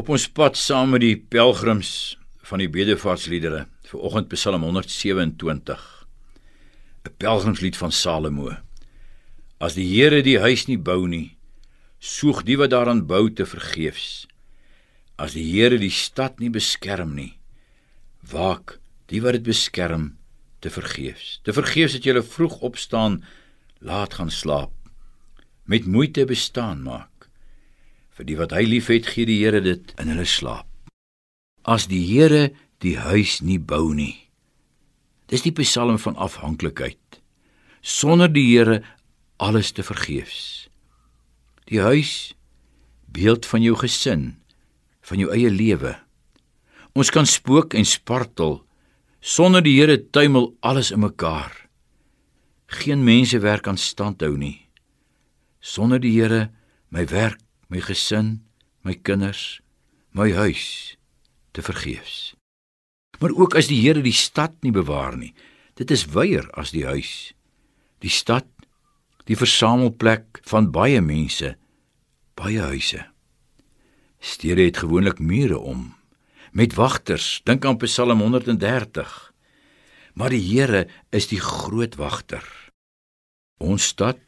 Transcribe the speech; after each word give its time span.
Op 0.00 0.08
ons 0.08 0.24
pad 0.32 0.56
saam 0.56 0.94
met 0.94 1.02
die 1.02 1.16
pelgrims 1.18 2.16
van 2.48 2.62
die 2.62 2.70
bedevaartsliedere 2.72 3.66
vir 3.90 4.04
oggend 4.08 4.30
Psalm 4.32 4.62
127. 4.64 5.82
'n 7.04 7.12
Pelgrimslied 7.20 7.76
van 7.76 7.92
Salomo. 7.92 8.54
As 9.60 9.76
die 9.76 9.84
Here 9.84 10.22
die 10.22 10.38
huis 10.40 10.64
nie 10.68 10.78
bou 10.78 11.04
nie, 11.06 11.36
soek 11.98 12.46
die 12.48 12.56
wat 12.56 12.72
daaraan 12.72 13.04
bou 13.04 13.28
te 13.28 13.44
vergeefs. 13.44 14.24
As 15.18 15.36
die 15.36 15.44
Here 15.52 15.76
die 15.76 15.92
stad 15.92 16.40
nie 16.40 16.48
beskerm 16.48 17.12
nie, 17.14 17.36
waak 18.24 18.80
die 19.12 19.20
wat 19.20 19.36
dit 19.36 19.44
beskerm 19.52 20.16
te 20.60 20.70
vergeefs. 20.70 21.40
Te 21.44 21.52
vergeefs 21.52 21.98
dat 21.98 22.08
jy 22.08 22.22
vroeg 22.22 22.56
opstaan, 22.64 23.20
laat 23.84 24.14
gaan 24.16 24.32
slaap, 24.32 24.72
met 25.68 25.84
moeite 25.84 26.24
bestaan 26.24 26.80
maak. 26.88 27.09
Vir 28.20 28.26
die 28.28 28.36
wat 28.36 28.52
hy 28.52 28.66
liefhet, 28.68 29.06
gee 29.08 29.24
die 29.24 29.38
Here 29.40 29.62
dit 29.64 29.94
in 29.96 30.10
hulle 30.12 30.26
slaap. 30.28 30.66
As 31.64 31.86
die 31.88 32.02
Here 32.04 32.50
die 32.84 32.98
huis 33.00 33.38
nie 33.40 33.56
bou 33.56 33.94
nie. 33.96 34.28
Dis 35.32 35.46
die 35.46 35.54
Psalm 35.56 35.96
van 35.96 36.20
afhanklikheid. 36.20 37.00
Sonder 37.80 38.28
die 38.28 38.44
Here 38.50 38.82
alles 39.40 39.72
te 39.72 39.80
vergeefs. 39.80 40.68
Die 41.72 41.80
huis 41.80 42.36
beeld 43.08 43.48
van 43.48 43.64
jou 43.64 43.72
gesin, 43.80 44.36
van 45.00 45.24
jou 45.24 45.32
eie 45.32 45.48
lewe. 45.48 45.96
Ons 46.92 47.08
kan 47.08 47.24
spook 47.24 47.72
en 47.72 47.88
spartel 47.88 48.58
sonder 49.24 49.64
die 49.64 49.78
Here 49.80 49.96
tuimel 49.96 50.52
alles 50.60 50.92
in 50.92 51.06
mekaar. 51.08 51.56
Geen 52.68 53.00
mense 53.00 53.40
werk 53.40 53.64
aan 53.64 53.80
stand 53.80 54.20
hou 54.20 54.36
nie. 54.36 54.58
Sonder 55.64 55.96
die 55.96 56.18
Here 56.20 56.50
my 56.92 57.08
werk 57.08 57.40
my 57.70 57.80
gesin, 57.80 58.40
my 58.82 58.96
kinders, 58.98 59.60
my 60.10 60.32
huis 60.34 60.96
te 61.54 61.62
vergeefs. 61.62 62.34
Maar 63.20 63.34
ook 63.36 63.54
as 63.54 63.68
die 63.70 63.78
Here 63.82 64.02
die 64.02 64.16
stad 64.16 64.56
nie 64.64 64.72
bewaar 64.74 65.16
nie, 65.16 65.32
dit 65.78 65.90
is 65.90 66.08
weier 66.10 66.48
as 66.58 66.72
die 66.74 66.84
huis. 66.88 67.32
Die 68.02 68.10
stad, 68.10 68.48
die 69.28 69.38
versamelplek 69.38 70.40
van 70.50 70.70
baie 70.74 71.00
mense, 71.04 71.54
baie 72.34 72.60
huise. 72.72 73.04
Stede 74.20 74.66
het 74.66 74.82
gewoonlik 74.82 75.20
mure 75.22 75.58
om 75.58 75.90
met 76.50 76.74
wagters, 76.74 77.40
dink 77.46 77.64
aan 77.64 77.78
Psalm 77.78 78.20
130. 78.20 79.32
Maar 80.18 80.34
die 80.34 80.42
Here 80.42 80.88
is 81.14 81.30
die 81.30 81.38
groot 81.40 81.94
wagter. 82.00 82.42
Ons 83.62 83.92
stad, 83.92 84.18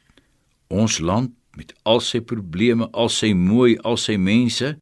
ons 0.71 1.01
land 1.03 1.35
met 1.57 1.75
al 1.83 2.01
sy 2.01 2.21
probleme, 2.25 2.89
al 2.93 3.11
sy 3.13 3.33
mooi, 3.37 3.77
al 3.85 3.99
sy 4.01 4.17
mense, 4.17 4.77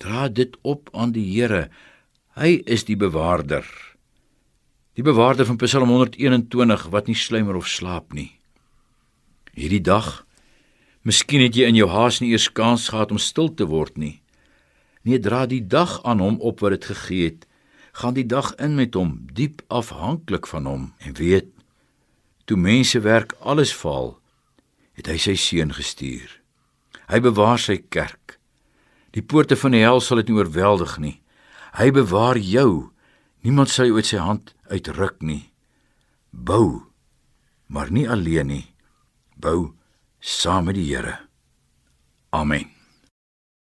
dra 0.00 0.28
dit 0.28 0.54
op 0.62 0.90
aan 0.92 1.14
die 1.16 1.24
Here. 1.24 1.66
Hy 2.36 2.60
is 2.68 2.84
die 2.84 2.98
bewaarder. 3.00 3.64
Die 4.96 5.04
bewaarder 5.04 5.48
van 5.48 5.58
Psalm 5.60 5.90
121 5.92 6.86
wat 6.92 7.08
nie 7.08 7.16
sluimer 7.16 7.56
of 7.56 7.68
slaap 7.68 8.14
nie. 8.16 8.30
Hierdie 9.56 9.82
dag, 9.84 10.26
miskien 11.02 11.44
het 11.44 11.56
jy 11.56 11.68
in 11.68 11.80
jou 11.80 11.88
haas 11.90 12.20
nie 12.20 12.30
eers 12.32 12.48
kans 12.52 12.90
gehad 12.92 13.12
om 13.12 13.20
stil 13.20 13.52
te 13.54 13.68
word 13.68 13.96
nie. 13.96 14.20
Nee, 15.06 15.20
dra 15.22 15.46
die 15.46 15.62
dag 15.62 16.00
aan 16.04 16.20
hom 16.20 16.40
op 16.44 16.64
wat 16.64 16.76
dit 16.76 16.88
gegee 16.92 17.28
het. 17.30 17.44
Gaan 17.96 18.16
die 18.16 18.26
dag 18.26 18.52
in 18.60 18.74
met 18.76 18.96
hom, 18.98 19.14
diep 19.32 19.62
afhanklik 19.72 20.48
van 20.50 20.66
hom 20.68 20.88
en 21.00 21.16
weet 21.16 21.52
toe 22.46 22.56
mense 22.56 23.00
werk 23.02 23.34
alles 23.42 23.72
faal 23.74 24.14
het 24.96 25.08
hy 25.10 25.16
sy 25.20 25.36
seun 25.38 25.74
gestuur. 25.76 26.28
Hy 27.06 27.20
bewaar 27.22 27.60
sy 27.60 27.78
kerk. 27.92 28.38
Die 29.14 29.22
poorte 29.22 29.56
van 29.56 29.76
die 29.76 29.84
hel 29.84 30.02
sal 30.04 30.20
dit 30.20 30.32
nie 30.32 30.40
oorweldig 30.40 30.96
nie. 31.00 31.16
Hy 31.76 31.90
bewaar 31.94 32.40
jou. 32.40 32.90
Niemand 33.44 33.70
sal 33.70 33.90
jou 33.90 34.00
uit 34.00 34.08
sy 34.08 34.20
hand 34.20 34.54
uitruk 34.72 35.20
nie. 35.22 35.52
Bou, 36.32 36.88
maar 37.68 37.92
nie 37.92 38.08
alleen 38.08 38.50
nie. 38.50 38.64
Bou 39.36 39.76
saam 40.20 40.66
met 40.68 40.80
die 40.80 40.88
Here. 40.90 41.20
Amen. 42.34 42.75